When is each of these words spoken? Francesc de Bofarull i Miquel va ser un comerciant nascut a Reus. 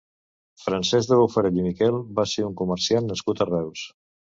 Francesc 0.61 1.11
de 1.11 1.19
Bofarull 1.21 1.61
i 1.61 1.67
Miquel 1.67 2.01
va 2.23 2.29
ser 2.35 2.49
un 2.51 2.59
comerciant 2.65 3.15
nascut 3.15 3.49
a 3.49 3.53
Reus. 3.57 3.91